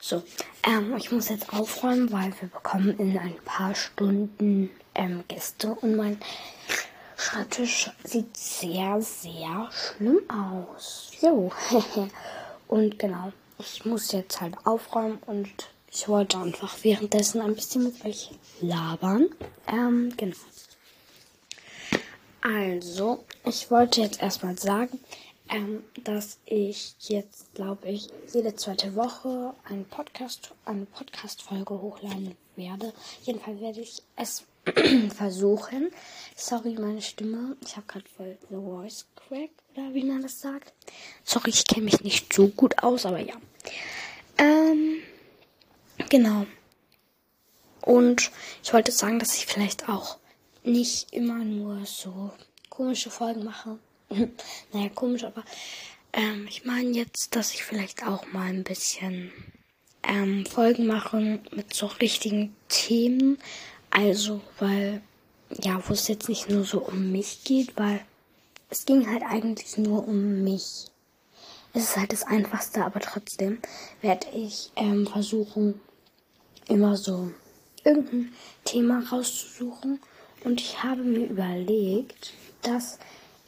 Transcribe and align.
So, 0.00 0.22
ähm, 0.62 0.96
ich 0.96 1.10
muss 1.10 1.28
jetzt 1.28 1.52
aufräumen, 1.52 2.12
weil 2.12 2.32
wir 2.40 2.48
bekommen 2.48 2.96
in 2.98 3.18
ein 3.18 3.36
paar 3.44 3.74
Stunden 3.74 4.70
ähm, 4.94 5.24
Gäste 5.26 5.74
und 5.74 5.96
mein 5.96 6.18
Schreibtisch 7.16 7.90
sieht 8.04 8.36
sehr, 8.36 9.02
sehr 9.02 9.68
schlimm 9.72 10.20
aus. 10.30 11.10
Jo, 11.20 11.50
und 12.68 12.96
genau, 12.96 13.32
ich 13.58 13.84
muss 13.84 14.12
jetzt 14.12 14.40
halt 14.40 14.54
aufräumen 14.64 15.18
und 15.26 15.50
ich 15.90 16.08
wollte 16.08 16.38
einfach 16.38 16.76
währenddessen 16.82 17.40
ein 17.40 17.56
bisschen 17.56 17.82
mit 17.82 18.04
euch 18.04 18.30
labern. 18.60 19.26
Ähm, 19.66 20.14
genau. 20.16 20.36
Also, 22.40 23.24
ich 23.44 23.68
wollte 23.68 24.00
jetzt 24.00 24.22
erstmal 24.22 24.56
sagen, 24.56 25.00
ähm, 25.48 25.84
dass 26.04 26.38
ich 26.44 26.94
jetzt, 27.00 27.54
glaube 27.54 27.88
ich, 27.88 28.08
jede 28.32 28.54
zweite 28.54 28.94
Woche 28.94 29.54
einen 29.64 29.84
Podcast, 29.84 30.54
eine 30.64 30.86
Podcast-Folge 30.86 31.80
hochladen 31.80 32.36
werde. 32.56 32.92
Jedenfalls 33.22 33.60
werde 33.60 33.80
ich 33.80 34.02
es 34.16 34.44
versuchen. 35.16 35.90
Sorry, 36.36 36.74
meine 36.74 37.02
Stimme. 37.02 37.56
Ich 37.64 37.76
habe 37.76 37.86
gerade 37.86 38.08
voll 38.08 38.38
The 38.50 38.56
Voice 38.56 39.06
Crack, 39.16 39.50
oder 39.74 39.94
wie 39.94 40.04
man 40.04 40.22
das 40.22 40.40
sagt. 40.40 40.72
Sorry, 41.24 41.50
ich 41.50 41.66
kenne 41.66 41.86
mich 41.86 42.02
nicht 42.02 42.32
so 42.32 42.48
gut 42.48 42.82
aus, 42.82 43.06
aber 43.06 43.20
ja. 43.20 43.34
Ähm, 44.36 44.98
genau. 46.08 46.46
Und 47.82 48.30
ich 48.62 48.72
wollte 48.72 48.92
sagen, 48.92 49.18
dass 49.18 49.36
ich 49.36 49.46
vielleicht 49.46 49.88
auch 49.88 50.18
nicht 50.62 51.12
immer 51.12 51.38
nur 51.44 51.86
so 51.86 52.32
komische 52.68 53.10
Folgen 53.10 53.44
mache. 53.44 53.78
naja, 54.72 54.88
komisch, 54.94 55.24
aber 55.24 55.44
ähm, 56.12 56.46
ich 56.48 56.64
meine 56.64 56.90
jetzt, 56.90 57.36
dass 57.36 57.52
ich 57.54 57.64
vielleicht 57.64 58.06
auch 58.06 58.26
mal 58.32 58.48
ein 58.48 58.64
bisschen 58.64 59.32
ähm, 60.02 60.46
Folgen 60.46 60.86
mache 60.86 61.40
mit 61.52 61.74
so 61.74 61.86
richtigen 61.86 62.54
Themen. 62.68 63.38
Also, 63.90 64.40
weil, 64.58 65.02
ja, 65.62 65.82
wo 65.86 65.92
es 65.92 66.08
jetzt 66.08 66.28
nicht 66.28 66.48
nur 66.48 66.64
so 66.64 66.80
um 66.80 67.12
mich 67.12 67.44
geht, 67.44 67.76
weil 67.76 68.00
es 68.70 68.84
ging 68.84 69.10
halt 69.10 69.22
eigentlich 69.22 69.76
nur 69.78 70.06
um 70.06 70.42
mich. 70.42 70.86
Es 71.74 71.84
ist 71.84 71.96
halt 71.96 72.12
das 72.12 72.24
Einfachste, 72.24 72.84
aber 72.84 73.00
trotzdem 73.00 73.58
werde 74.00 74.26
ich 74.34 74.72
ähm, 74.76 75.06
versuchen, 75.06 75.80
immer 76.66 76.96
so 76.96 77.30
irgendein 77.84 78.32
Thema 78.64 79.02
rauszusuchen. 79.10 80.00
Und 80.44 80.60
ich 80.60 80.82
habe 80.82 81.02
mir 81.02 81.26
überlegt, 81.26 82.32
dass 82.62 82.98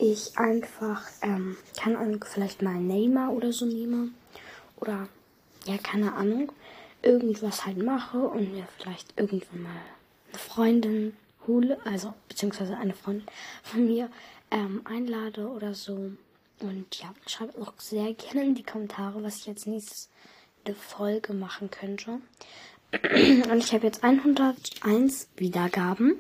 ich 0.01 0.39
einfach, 0.39 1.03
ähm, 1.23 1.57
keine 1.79 1.99
Ahnung, 1.99 2.25
vielleicht 2.27 2.63
mal 2.63 2.75
Neymar 2.75 3.33
oder 3.33 3.53
so 3.53 3.67
nehme. 3.67 4.09
Oder, 4.77 5.09
ja, 5.67 5.77
keine 5.79 6.15
Ahnung, 6.15 6.53
irgendwas 7.03 7.67
halt 7.67 7.79
mache 7.79 8.19
und 8.19 8.53
mir 8.53 8.67
vielleicht 8.79 9.13
irgendwann 9.19 9.63
mal 9.63 9.83
eine 10.31 10.39
Freundin 10.39 11.17
hole, 11.47 11.79
also, 11.85 12.15
beziehungsweise 12.29 12.77
eine 12.77 12.95
Freundin 12.95 13.27
von 13.63 13.87
mir 13.87 14.11
ähm, 14.51 14.83
einlade 14.85 15.47
oder 15.49 15.75
so. 15.75 16.13
Und 16.61 17.01
ja, 17.01 17.15
schreibt 17.27 17.59
auch 17.59 17.73
sehr 17.79 18.13
gerne 18.15 18.45
in 18.45 18.55
die 18.55 18.63
Kommentare, 18.63 19.23
was 19.23 19.39
ich 19.39 19.47
jetzt 19.47 19.67
nächstes 19.67 20.09
eine 20.65 20.75
Folge 20.75 21.33
machen 21.33 21.71
könnte. 21.71 22.21
Und 22.93 23.59
ich 23.59 23.73
habe 23.73 23.87
jetzt 23.87 24.03
101 24.03 25.29
Wiedergaben. 25.37 26.17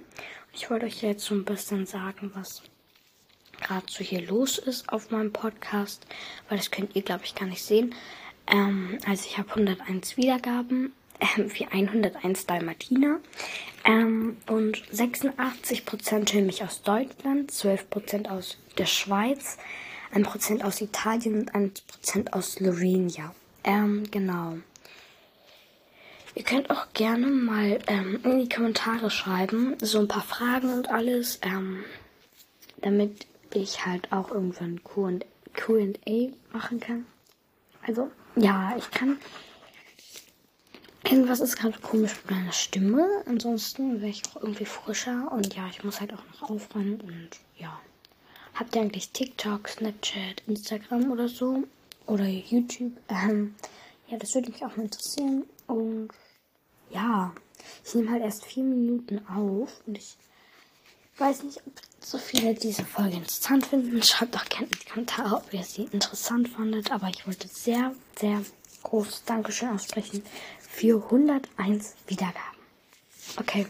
Ich 0.52 0.70
wollte 0.70 0.86
euch 0.86 1.02
jetzt 1.02 1.24
so 1.24 1.34
ein 1.34 1.44
bisschen 1.44 1.84
sagen, 1.84 2.30
was 2.34 2.62
gerade 3.70 3.86
so 3.88 4.02
hier 4.02 4.26
los 4.26 4.58
ist 4.58 4.88
auf 4.88 5.12
meinem 5.12 5.32
Podcast, 5.32 6.04
weil 6.48 6.58
das 6.58 6.72
könnt 6.72 6.96
ihr, 6.96 7.02
glaube 7.02 7.22
ich, 7.24 7.36
gar 7.36 7.46
nicht 7.46 7.62
sehen. 7.62 7.94
Ähm, 8.48 8.98
also 9.06 9.24
ich 9.26 9.38
habe 9.38 9.50
101 9.50 10.16
Wiedergaben, 10.16 10.92
ähm, 11.20 11.52
wie 11.54 11.66
101 11.66 12.46
Dalmatiner. 12.46 13.20
Ähm, 13.84 14.38
und 14.48 14.82
86% 14.92 16.32
hören 16.32 16.46
mich 16.46 16.64
aus 16.64 16.82
Deutschland, 16.82 17.52
12% 17.52 18.28
aus 18.28 18.58
der 18.76 18.86
Schweiz, 18.86 19.56
1% 20.12 20.62
aus 20.62 20.80
Italien 20.80 21.48
und 21.52 21.52
1% 21.52 22.32
aus 22.32 22.54
Slowenien. 22.54 23.30
Ähm, 23.62 24.02
genau. 24.10 24.56
Ihr 26.34 26.42
könnt 26.42 26.70
auch 26.70 26.92
gerne 26.92 27.26
mal 27.28 27.78
ähm, 27.86 28.18
in 28.24 28.40
die 28.40 28.48
Kommentare 28.48 29.10
schreiben, 29.10 29.76
so 29.80 30.00
ein 30.00 30.08
paar 30.08 30.22
Fragen 30.22 30.72
und 30.72 30.90
alles, 30.90 31.38
ähm, 31.42 31.84
damit 32.82 33.26
ich 33.54 33.86
halt 33.86 34.12
auch 34.12 34.30
irgendwann 34.30 34.80
QA 34.84 36.28
machen 36.52 36.80
kann. 36.80 37.06
Also, 37.86 38.10
ja, 38.36 38.74
ich 38.76 38.90
kann. 38.90 39.18
Irgendwas 41.04 41.40
ist 41.40 41.56
gerade 41.56 41.78
komisch 41.80 42.14
mit 42.22 42.30
meiner 42.30 42.52
Stimme. 42.52 43.22
Ansonsten 43.26 44.00
wäre 44.00 44.10
ich 44.10 44.22
auch 44.28 44.42
irgendwie 44.42 44.66
frischer. 44.66 45.32
Und 45.32 45.56
ja, 45.56 45.66
ich 45.68 45.82
muss 45.82 46.00
halt 46.00 46.12
auch 46.12 46.22
noch 46.32 46.50
aufräumen. 46.50 47.00
Und 47.00 47.30
ja. 47.56 47.80
Habt 48.54 48.76
ihr 48.76 48.82
eigentlich 48.82 49.10
TikTok, 49.10 49.68
Snapchat, 49.68 50.42
Instagram 50.46 51.10
oder 51.10 51.28
so? 51.28 51.64
Oder 52.06 52.26
YouTube? 52.26 52.92
Ähm, 53.08 53.54
ja, 54.08 54.18
das 54.18 54.34
würde 54.34 54.50
mich 54.50 54.64
auch 54.64 54.76
mal 54.76 54.84
interessieren. 54.84 55.44
Und 55.66 56.10
ja, 56.90 57.32
ich 57.84 57.94
nehme 57.94 58.10
halt 58.10 58.22
erst 58.22 58.44
vier 58.44 58.64
Minuten 58.64 59.26
auf. 59.26 59.82
Und 59.86 59.96
ich 59.96 60.16
weiß 61.20 61.42
nicht, 61.42 61.58
ob 61.66 61.72
so 62.00 62.18
viele 62.18 62.54
diese 62.54 62.84
Folge 62.84 63.16
interessant 63.16 63.66
finden. 63.66 64.02
Schreibt 64.02 64.34
doch 64.34 64.46
gerne 64.46 64.66
in 64.66 64.78
die 64.78 64.88
Kommentare, 64.88 65.36
ob 65.36 65.52
ihr 65.52 65.62
sie 65.62 65.84
interessant 65.92 66.48
fandet. 66.48 66.90
Aber 66.90 67.08
ich 67.08 67.26
wollte 67.26 67.48
sehr, 67.48 67.94
sehr 68.18 68.42
großes 68.82 69.24
Dankeschön 69.24 69.68
aussprechen 69.68 70.22
für 70.58 71.04
101 71.04 71.94
Wiedergaben. 72.06 72.38
Okay. 73.36 73.66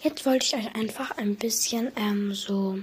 Jetzt 0.00 0.26
wollte 0.26 0.44
ich 0.44 0.54
euch 0.54 0.74
einfach 0.74 1.16
ein 1.16 1.36
bisschen 1.36 1.92
ähm, 1.96 2.34
so. 2.34 2.78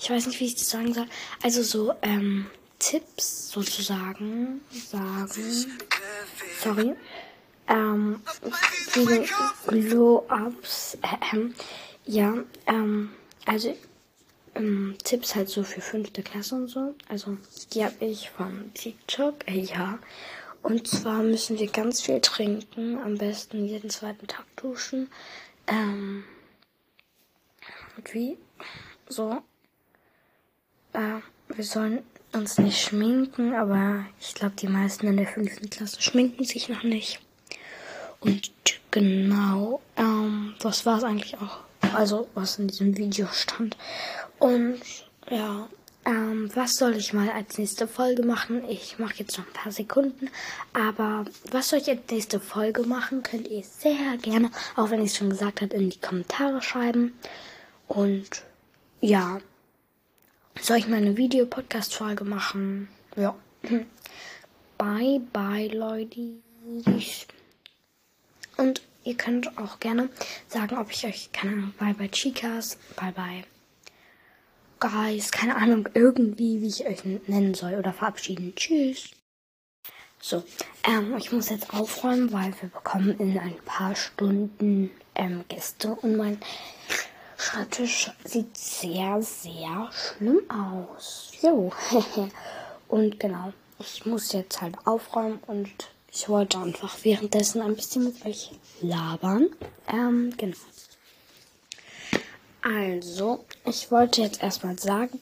Ich 0.00 0.08
weiß 0.08 0.26
nicht, 0.26 0.40
wie 0.40 0.46
ich 0.46 0.54
das 0.54 0.70
sagen 0.70 0.94
soll. 0.94 1.06
Also 1.42 1.62
so 1.62 1.92
ähm, 2.02 2.46
Tipps 2.78 3.50
sozusagen 3.50 4.62
sagen. 4.70 5.78
Sorry 6.62 6.94
ähm, 7.68 8.20
Glow-Ups. 9.66 10.98
Äh, 11.02 11.50
ja, 12.06 12.34
ähm, 12.66 13.10
also 13.46 13.76
ähm, 14.54 14.96
Tipps 15.04 15.34
halt 15.34 15.48
so 15.48 15.62
für 15.62 15.80
fünfte 15.80 16.22
Klasse 16.22 16.54
und 16.56 16.68
so. 16.68 16.94
Also 17.08 17.36
die 17.72 17.84
habe 17.84 18.04
ich 18.04 18.30
von 18.30 18.72
TikTok. 18.74 19.46
Äh, 19.48 19.60
ja. 19.60 19.98
Und 20.62 20.88
zwar 20.88 21.22
müssen 21.22 21.58
wir 21.58 21.68
ganz 21.68 22.02
viel 22.02 22.20
trinken. 22.20 22.98
Am 22.98 23.16
besten 23.16 23.64
jeden 23.66 23.90
zweiten 23.90 24.26
Tag 24.26 24.44
duschen. 24.56 25.08
Ähm, 25.66 26.24
und 27.96 28.14
wie? 28.14 28.36
So. 29.08 29.42
Äh, 30.92 31.20
wir 31.48 31.64
sollen 31.64 32.02
uns 32.32 32.58
nicht 32.58 32.80
schminken, 32.80 33.54
aber 33.54 34.04
ich 34.20 34.34
glaube, 34.34 34.56
die 34.56 34.68
meisten 34.68 35.06
in 35.06 35.16
der 35.16 35.26
fünften 35.26 35.70
Klasse 35.70 36.02
schminken 36.02 36.44
sich 36.44 36.68
noch 36.68 36.82
nicht. 36.82 37.20
Und 38.20 38.50
genau, 38.90 39.80
ähm, 39.96 40.54
das 40.60 40.86
war 40.86 40.98
es 40.98 41.04
eigentlich 41.04 41.36
auch. 41.38 41.58
Also, 41.94 42.28
was 42.34 42.58
in 42.58 42.68
diesem 42.68 42.96
Video 42.96 43.28
stand. 43.32 43.76
Und 44.38 44.80
ja, 45.30 45.68
ähm, 46.04 46.50
was 46.54 46.76
soll 46.76 46.96
ich 46.96 47.12
mal 47.12 47.28
als 47.30 47.58
nächste 47.58 47.86
Folge 47.86 48.22
machen? 48.22 48.62
Ich 48.68 48.98
mache 48.98 49.16
jetzt 49.18 49.36
noch 49.36 49.46
ein 49.46 49.52
paar 49.52 49.72
Sekunden. 49.72 50.30
Aber 50.72 51.26
was 51.50 51.68
soll 51.68 51.80
ich 51.80 51.88
als 51.90 52.00
nächste 52.10 52.40
Folge 52.40 52.82
machen? 52.82 53.22
Könnt 53.22 53.48
ihr 53.48 53.62
sehr 53.62 54.16
gerne, 54.16 54.50
auch 54.74 54.90
wenn 54.90 55.02
ich 55.02 55.12
es 55.12 55.16
schon 55.18 55.30
gesagt 55.30 55.60
habe, 55.60 55.76
in 55.76 55.90
die 55.90 56.00
Kommentare 56.00 56.62
schreiben. 56.62 57.12
Und 57.88 58.42
ja, 59.00 59.40
soll 60.60 60.78
ich 60.78 60.88
mal 60.88 60.96
eine 60.96 61.16
Video-Podcast-Folge 61.16 62.24
machen? 62.24 62.88
Ja. 63.16 63.34
Bye, 64.78 65.20
bye, 65.32 65.68
Leute. 65.68 66.38
Und 68.58 68.82
ihr 69.04 69.16
könnt 69.16 69.56
auch 69.56 69.80
gerne 69.80 70.10
sagen, 70.48 70.76
ob 70.76 70.90
ich 70.90 71.06
euch, 71.06 71.30
keine 71.32 71.52
Ahnung, 71.52 71.74
bye 71.78 71.94
bye 71.94 72.10
Chicas, 72.10 72.76
bye 72.96 73.12
bye 73.12 73.44
Guys, 74.80 75.32
keine 75.32 75.56
Ahnung, 75.56 75.88
irgendwie, 75.94 76.60
wie 76.60 76.68
ich 76.68 76.86
euch 76.86 77.04
nennen 77.04 77.54
soll 77.54 77.74
oder 77.74 77.92
verabschieden. 77.92 78.52
Tschüss. 78.54 79.10
So, 80.20 80.44
ähm, 80.84 81.16
ich 81.16 81.32
muss 81.32 81.48
jetzt 81.48 81.72
aufräumen, 81.72 82.32
weil 82.32 82.52
wir 82.60 82.68
bekommen 82.68 83.18
in 83.18 83.38
ein 83.38 83.56
paar 83.64 83.96
Stunden 83.96 84.90
ähm, 85.14 85.44
Gäste 85.48 85.90
und 85.94 86.16
mein 86.16 86.40
Schreibtisch 87.36 88.10
sieht 88.24 88.56
sehr, 88.56 89.22
sehr 89.22 89.90
schlimm 89.92 90.40
aus. 90.50 91.32
Jo, 91.40 91.72
und 92.88 93.20
genau, 93.20 93.52
ich 93.78 94.06
muss 94.06 94.32
jetzt 94.32 94.60
halt 94.60 94.76
aufräumen 94.84 95.38
und 95.46 95.70
ich 96.18 96.28
wollte 96.28 96.58
einfach 96.58 96.96
währenddessen 97.04 97.62
ein 97.62 97.76
bisschen 97.76 98.02
mit 98.02 98.26
euch 98.26 98.50
labern. 98.80 99.50
Ähm, 99.86 100.34
genau. 100.36 100.56
Also, 102.60 103.44
ich 103.64 103.92
wollte 103.92 104.22
jetzt 104.22 104.42
erstmal 104.42 104.76
sagen, 104.80 105.20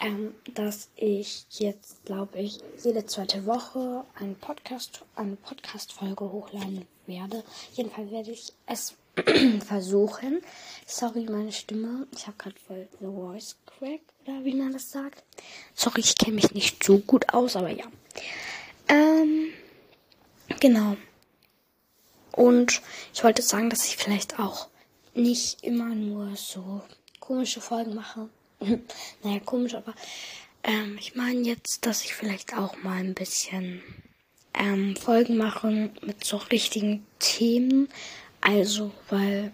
ähm, 0.00 0.34
dass 0.54 0.88
ich 0.96 1.44
jetzt, 1.50 2.02
glaube 2.06 2.38
ich, 2.38 2.60
jede 2.82 3.04
zweite 3.04 3.44
Woche 3.44 4.06
einen 4.18 4.36
Podcast, 4.36 5.04
eine 5.16 5.36
Podcast-Folge 5.36 6.32
hochladen 6.32 6.86
werde. 7.06 7.44
Jedenfalls 7.74 8.10
werde 8.10 8.30
ich 8.30 8.50
es 8.64 8.94
versuchen. 9.66 10.40
Sorry, 10.86 11.26
meine 11.28 11.52
Stimme. 11.52 12.06
Ich 12.16 12.26
habe 12.26 12.38
gerade 12.38 12.56
voll 12.66 12.88
The 13.00 13.06
Voice 13.06 13.56
Crack, 13.66 14.00
oder 14.24 14.42
wie 14.46 14.54
man 14.54 14.72
das 14.72 14.90
sagt. 14.90 15.22
Sorry, 15.74 16.00
ich 16.00 16.16
kenne 16.16 16.36
mich 16.36 16.54
nicht 16.54 16.82
so 16.82 17.00
gut 17.00 17.34
aus, 17.34 17.54
aber 17.54 17.68
ja. 17.68 17.84
Ähm, 18.88 19.52
genau. 20.60 20.96
Und 22.32 22.82
ich 23.12 23.24
wollte 23.24 23.42
sagen, 23.42 23.70
dass 23.70 23.86
ich 23.86 23.96
vielleicht 23.96 24.38
auch 24.38 24.68
nicht 25.14 25.64
immer 25.64 25.94
nur 25.94 26.36
so 26.36 26.82
komische 27.20 27.60
Folgen 27.60 27.94
mache. 27.94 28.28
naja, 29.22 29.40
komisch, 29.44 29.74
aber 29.74 29.94
ähm, 30.62 30.96
ich 30.98 31.14
meine 31.14 31.40
jetzt, 31.40 31.86
dass 31.86 32.04
ich 32.04 32.14
vielleicht 32.14 32.56
auch 32.56 32.76
mal 32.82 32.98
ein 32.98 33.14
bisschen 33.14 33.82
ähm, 34.54 34.96
Folgen 34.96 35.36
mache 35.36 35.90
mit 36.02 36.24
so 36.24 36.36
richtigen 36.36 37.06
Themen. 37.18 37.88
Also, 38.40 38.92
weil, 39.08 39.52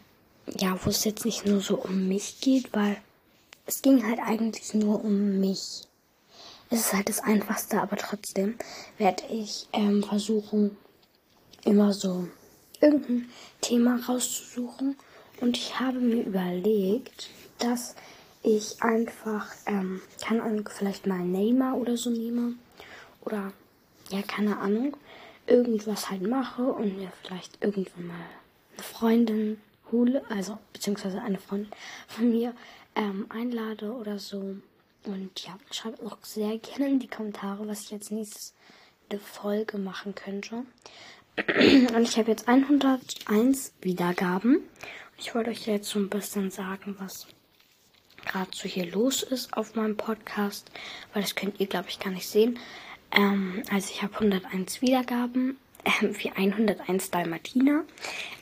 ja, 0.58 0.78
wo 0.84 0.90
es 0.90 1.04
jetzt 1.04 1.24
nicht 1.24 1.46
nur 1.46 1.60
so 1.60 1.76
um 1.76 2.08
mich 2.08 2.40
geht, 2.40 2.72
weil 2.72 2.96
es 3.66 3.82
ging 3.82 4.06
halt 4.06 4.18
eigentlich 4.20 4.74
nur 4.74 5.02
um 5.04 5.40
mich. 5.40 5.82
Es 6.70 6.80
ist 6.80 6.92
halt 6.92 7.08
das 7.08 7.20
Einfachste, 7.20 7.80
aber 7.80 7.96
trotzdem 7.96 8.56
werde 8.98 9.22
ich 9.30 9.68
ähm, 9.72 10.02
versuchen, 10.02 10.76
immer 11.64 11.92
so 11.92 12.28
irgendein 12.80 13.28
Thema 13.60 13.98
rauszusuchen. 14.08 14.96
Und 15.40 15.56
ich 15.56 15.78
habe 15.80 15.98
mir 15.98 16.22
überlegt, 16.22 17.30
dass 17.58 17.94
ich 18.42 18.82
einfach, 18.82 19.48
ähm, 19.66 20.00
keine 20.22 20.42
Ahnung, 20.42 20.68
vielleicht 20.70 21.06
mal 21.06 21.24
Neymar 21.24 21.76
oder 21.76 21.96
so 21.96 22.10
nehme. 22.10 22.54
Oder, 23.24 23.52
ja, 24.10 24.22
keine 24.22 24.58
Ahnung, 24.58 24.96
irgendwas 25.46 26.10
halt 26.10 26.22
mache 26.22 26.62
und 26.62 26.98
mir 26.98 27.10
vielleicht 27.22 27.62
irgendwann 27.62 28.06
mal 28.06 28.14
eine 28.74 28.82
Freundin 28.82 29.60
hole, 29.90 30.22
also, 30.28 30.58
beziehungsweise 30.72 31.20
eine 31.22 31.38
Freundin 31.38 31.70
von 32.06 32.30
mir 32.30 32.54
ähm, 32.94 33.26
einlade 33.30 33.92
oder 33.92 34.18
so. 34.18 34.56
Und 35.06 35.44
ja, 35.44 35.58
schreibt 35.70 36.02
auch 36.02 36.18
sehr 36.22 36.58
gerne 36.58 36.88
in 36.88 36.98
die 36.98 37.08
Kommentare, 37.08 37.66
was 37.66 37.82
ich 37.82 37.90
jetzt 37.90 38.10
nächstes 38.10 38.54
eine 39.10 39.20
Folge 39.20 39.78
machen 39.78 40.14
könnte. 40.14 40.64
Und 41.36 42.02
ich 42.02 42.16
habe 42.16 42.30
jetzt 42.30 42.48
101 42.48 43.72
Wiedergaben. 43.80 44.60
Ich 45.18 45.34
wollte 45.34 45.50
euch 45.50 45.66
jetzt 45.66 45.88
so 45.88 45.98
ein 45.98 46.08
bisschen 46.08 46.50
sagen, 46.50 46.96
was 46.98 47.26
gerade 48.24 48.50
so 48.52 48.68
hier 48.68 48.90
los 48.90 49.22
ist 49.22 49.56
auf 49.56 49.74
meinem 49.74 49.96
Podcast, 49.96 50.70
weil 51.12 51.22
das 51.22 51.34
könnt 51.34 51.60
ihr, 51.60 51.66
glaube 51.66 51.88
ich, 51.88 51.98
gar 51.98 52.10
nicht 52.12 52.28
sehen. 52.28 52.58
Ähm, 53.10 53.62
also 53.70 53.90
ich 53.90 54.02
habe 54.02 54.14
101 54.14 54.80
Wiedergaben, 54.80 55.56
äh, 55.84 55.90
wie 56.18 56.30
101 56.30 57.10
Dalmatiner. 57.10 57.84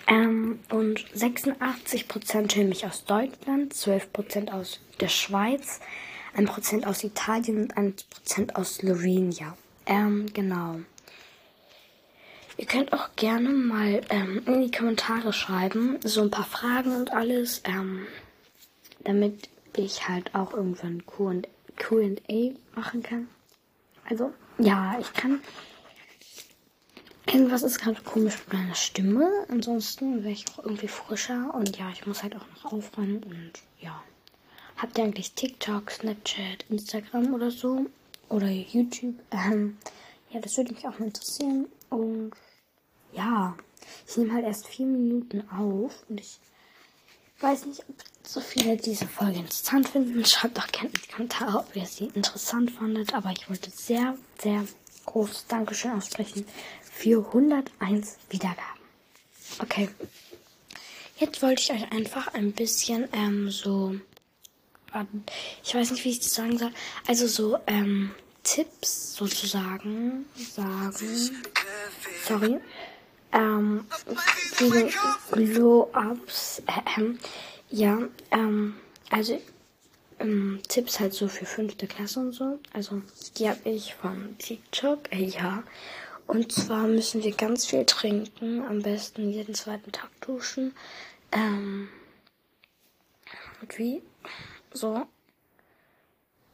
Ähm, 0.07 0.61
und 0.71 1.01
86% 1.15 2.57
hören 2.57 2.69
mich 2.69 2.87
aus 2.87 3.05
Deutschland, 3.05 3.75
12% 3.75 4.51
aus 4.51 4.81
der 5.01 5.09
Schweiz, 5.09 5.81
1% 6.37 6.85
aus 6.85 7.05
Italien 7.05 7.63
und 7.63 7.75
1% 7.75 8.55
aus 8.55 8.77
Slowenien. 8.77 9.53
Ähm, 9.87 10.27
genau. 10.33 10.81
Ihr 12.63 12.69
könnt 12.69 12.93
auch 12.93 13.09
gerne 13.17 13.49
mal 13.49 14.03
ähm, 14.09 14.41
in 14.47 14.63
die 14.63 14.71
Kommentare 14.71 15.33
schreiben, 15.33 15.99
so 16.05 16.23
ein 16.23 16.31
paar 16.31 16.45
Fragen 16.45 16.95
und 16.95 17.13
alles, 17.13 17.61
ähm, 17.65 18.07
damit 19.01 19.49
ich 19.77 20.07
halt 20.07 20.33
auch 20.37 20.53
irgendwann 20.55 21.05
Q&A 21.05 22.53
machen 22.77 23.03
kann. 23.03 23.27
Also, 24.09 24.33
ja, 24.59 24.97
ich 25.01 25.13
kann. 25.13 25.41
Irgendwas 27.27 27.65
ist 27.65 27.81
gerade 27.81 28.01
komisch 28.03 28.39
mit 28.47 28.53
meiner 28.53 28.77
Stimme. 28.77 29.29
Ansonsten 29.49 30.23
wäre 30.23 30.33
ich 30.33 30.45
auch 30.53 30.63
irgendwie 30.63 30.87
frischer. 30.87 31.53
Und 31.55 31.77
ja, 31.79 31.91
ich 31.91 32.07
muss 32.07 32.23
halt 32.23 32.37
auch 32.37 32.47
noch 32.55 32.73
aufräumen. 32.73 33.25
Und 33.25 33.53
ja. 33.81 34.01
Habt 34.77 34.99
ihr 34.99 35.03
eigentlich 35.03 35.33
TikTok, 35.33 35.91
Snapchat, 35.91 36.65
Instagram 36.69 37.35
oder 37.35 37.51
so? 37.51 37.87
Oder 38.29 38.47
YouTube? 38.47 39.17
Ähm, 39.33 39.79
ja, 40.31 40.39
das 40.39 40.57
würde 40.57 40.73
mich 40.75 40.87
auch 40.87 41.01
mal 41.01 41.07
interessieren. 41.07 41.67
Und 41.91 42.31
ja, 43.15 43.57
ich 44.07 44.17
nehme 44.17 44.35
halt 44.35 44.45
erst 44.45 44.67
vier 44.67 44.87
Minuten 44.87 45.49
auf. 45.51 46.05
Und 46.09 46.21
ich 46.21 46.39
weiß 47.41 47.67
nicht, 47.67 47.81
ob 47.89 47.97
so 48.27 48.41
viele 48.41 48.77
diese 48.77 49.07
Folge 49.07 49.41
interessant 49.41 49.89
finden. 49.89 50.25
Schreibt 50.25 50.59
doch 50.59 50.69
gerne 50.69 50.91
in 50.91 51.01
die 51.01 51.13
Kommentare, 51.13 51.59
ob 51.59 51.77
ihr 51.77 51.87
sie 51.87 52.07
interessant 52.15 52.71
fandet. 52.71 53.15
Aber 53.15 53.31
ich 53.31 53.49
wollte 53.49 53.71
sehr, 53.71 54.17
sehr 54.41 54.65
großes 55.07 55.47
Dankeschön 55.47 55.93
aussprechen 55.93 56.47
für 56.83 57.27
101 57.27 58.19
Wiedergaben. 58.31 58.61
Okay. 59.59 59.89
Jetzt 61.19 61.43
wollte 61.43 61.63
ich 61.63 61.73
euch 61.73 61.93
einfach 61.93 62.35
ein 62.35 62.53
bisschen 62.53 63.09
ähm, 63.13 63.51
so. 63.51 63.95
Ich 65.65 65.75
weiß 65.75 65.93
nicht, 65.93 66.05
wie 66.05 66.11
ich 66.11 66.21
das 66.21 66.35
sagen 66.35 66.59
soll. 66.59 66.73
Also 67.07 67.27
so 67.27 67.59
ähm, 67.67 68.11
Tipps 68.43 69.15
sozusagen 69.15 70.27
sagen. 70.37 71.31
Sorry 72.27 72.61
ähm, 73.33 73.87
wegen 74.59 74.93
Glow-Ups. 75.31 76.63
Äh, 76.67 77.15
ja, 77.71 77.99
ähm, 78.31 78.75
also 79.11 79.41
ähm, 80.19 80.61
Tipps 80.69 81.01
halt 81.01 81.15
so 81.15 81.29
für 81.29 81.47
fünfte 81.47 81.87
Klasse 81.87 82.21
und 82.21 82.33
so. 82.33 82.59
Also 82.73 83.03
die 83.37 83.49
habe 83.49 83.69
ich 83.69 83.95
von 83.95 84.37
TikTok. 84.39 85.13
Äh, 85.13 85.25
ja. 85.25 85.63
Und 86.27 86.53
zwar 86.53 86.87
müssen 86.87 87.23
wir 87.23 87.33
ganz 87.33 87.67
viel 87.67 87.85
trinken. 87.85 88.63
Am 88.63 88.83
besten 88.83 89.31
jeden 89.31 89.55
zweiten 89.55 89.93
Tag 89.93 90.09
duschen. 90.21 90.75
Ähm, 91.33 91.89
und 93.61 93.79
wie? 93.79 94.03
So. 94.73 95.07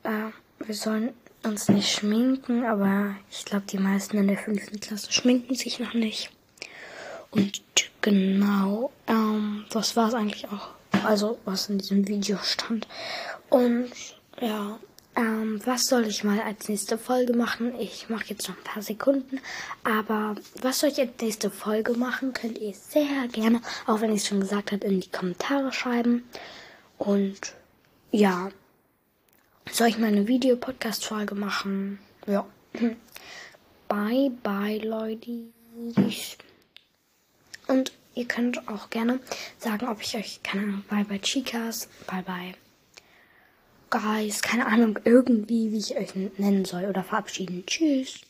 Äh, 0.03 0.31
wir 0.61 0.75
sollen 0.75 1.13
uns 1.45 1.69
nicht 1.69 1.93
schminken, 1.93 2.65
aber 2.65 3.15
ich 3.31 3.45
glaube, 3.45 3.67
die 3.67 3.79
meisten 3.79 4.19
in 4.19 4.29
der 4.29 4.39
fünften 4.39 4.81
Klasse 4.81 5.13
schminken 5.13 5.55
sich 5.55 5.79
noch 5.79 5.95
nicht. 5.95 6.31
Und 7.31 7.63
genau, 8.01 8.91
ähm, 9.07 9.65
das 9.71 9.97
war 9.97 10.09
es 10.09 10.15
eigentlich 10.15 10.47
auch. 10.49 10.71
Also, 11.05 11.39
was 11.45 11.69
in 11.69 11.79
diesem 11.79 12.09
Video 12.09 12.39
stand. 12.43 12.89
Und 13.51 13.91
ja, 14.41 14.79
ähm, 15.19 15.61
was 15.65 15.89
soll 15.89 16.07
ich 16.07 16.23
mal 16.23 16.41
als 16.41 16.69
nächste 16.69 16.97
Folge 16.97 17.33
machen? 17.33 17.75
Ich 17.81 18.09
mache 18.09 18.27
jetzt 18.29 18.49
noch 18.49 18.57
ein 18.57 18.63
paar 18.65 18.83
Sekunden. 18.83 19.41
Aber 19.83 20.37
was 20.63 20.79
soll 20.79 20.91
ich 20.91 21.01
als 21.01 21.11
nächste 21.21 21.51
Folge 21.51 21.95
machen? 21.95 22.33
Könnt 22.33 22.59
ihr 22.59 22.73
sehr 22.73 23.27
gerne, 23.33 23.61
auch 23.87 24.01
wenn 24.01 24.13
ich 24.13 24.23
es 24.23 24.29
schon 24.29 24.41
gesagt 24.41 24.71
habe, 24.71 24.87
in 24.87 25.01
die 25.01 25.11
Kommentare 25.11 25.73
schreiben. 25.73 26.23
Und 26.99 27.55
ja, 28.13 28.51
soll 29.73 29.89
ich 29.89 29.99
mal 29.99 30.07
eine 30.07 30.29
Video-Podcast-Folge 30.29 31.35
machen? 31.35 31.99
Ja. 32.27 32.47
Bye, 33.89 34.31
bye, 34.43 34.79
Leute. 34.79 35.49
Und 37.69 37.93
ihr 38.15 38.27
könnt 38.27 38.67
auch 38.69 38.91
gerne 38.91 39.21
sagen, 39.59 39.87
ob 39.87 40.03
ich 40.03 40.17
euch, 40.17 40.43
keine 40.43 40.63
Ahnung, 40.65 40.85
bye 40.89 41.05
bye 41.05 41.21
Chicas, 41.21 41.89
bye 42.07 42.23
bye 42.23 42.55
Guys, 43.91 44.43
keine 44.43 44.67
Ahnung, 44.67 44.99
irgendwie, 45.05 45.73
wie 45.73 45.79
ich 45.79 45.97
euch 45.97 46.15
nennen 46.37 46.67
soll 46.67 46.85
oder 46.85 47.03
verabschieden. 47.03 47.65
Tschüss. 47.67 48.21